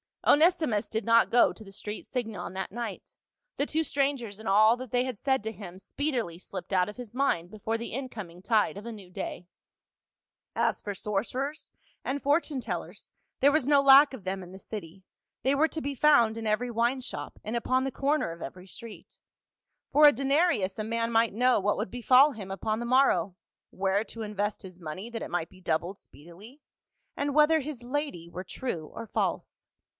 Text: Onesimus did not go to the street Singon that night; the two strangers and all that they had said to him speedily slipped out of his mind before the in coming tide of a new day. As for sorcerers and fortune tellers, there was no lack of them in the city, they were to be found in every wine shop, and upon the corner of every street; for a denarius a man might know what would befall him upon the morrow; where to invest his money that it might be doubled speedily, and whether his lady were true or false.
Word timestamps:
Onesimus 0.25 0.87
did 0.89 1.03
not 1.03 1.31
go 1.31 1.51
to 1.51 1.63
the 1.63 1.71
street 1.71 2.05
Singon 2.07 2.53
that 2.53 2.71
night; 2.71 3.15
the 3.57 3.65
two 3.67 3.83
strangers 3.83 4.39
and 4.39 4.47
all 4.49 4.75
that 4.77 4.91
they 4.91 5.03
had 5.03 5.17
said 5.17 5.43
to 5.43 5.51
him 5.51 5.77
speedily 5.79 6.37
slipped 6.39 6.73
out 6.73 6.89
of 6.89 6.97
his 6.97 7.13
mind 7.15 7.49
before 7.49 7.77
the 7.77 7.91
in 7.93 8.07
coming 8.07 8.41
tide 8.41 8.77
of 8.77 8.85
a 8.85 8.91
new 8.91 9.09
day. 9.11 9.47
As 10.55 10.79
for 10.81 10.93
sorcerers 10.93 11.71
and 12.03 12.21
fortune 12.21 12.61
tellers, 12.61 13.11
there 13.41 13.51
was 13.51 13.67
no 13.67 13.81
lack 13.81 14.13
of 14.13 14.23
them 14.23 14.41
in 14.43 14.51
the 14.51 14.59
city, 14.59 15.03
they 15.43 15.55
were 15.55 15.67
to 15.67 15.81
be 15.81 15.95
found 15.95 16.37
in 16.37 16.45
every 16.47 16.69
wine 16.69 17.01
shop, 17.01 17.39
and 17.43 17.55
upon 17.55 17.83
the 17.83 17.91
corner 17.91 18.31
of 18.31 18.43
every 18.43 18.67
street; 18.67 19.17
for 19.91 20.07
a 20.07 20.11
denarius 20.11 20.77
a 20.79 20.83
man 20.83 21.11
might 21.11 21.33
know 21.33 21.59
what 21.59 21.77
would 21.77 21.91
befall 21.91 22.31
him 22.31 22.49
upon 22.51 22.79
the 22.79 22.85
morrow; 22.85 23.35
where 23.71 24.03
to 24.03 24.21
invest 24.23 24.61
his 24.61 24.79
money 24.79 25.09
that 25.11 25.23
it 25.23 25.31
might 25.31 25.49
be 25.49 25.61
doubled 25.61 25.97
speedily, 25.99 26.61
and 27.17 27.35
whether 27.35 27.59
his 27.59 27.81
lady 27.83 28.29
were 28.29 28.43
true 28.43 28.87
or 28.93 29.05
false. 29.07 29.67